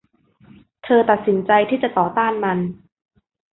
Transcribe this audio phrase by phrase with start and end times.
[0.83, 2.59] เธอตัดสินใจที่จะต่อต้านมัน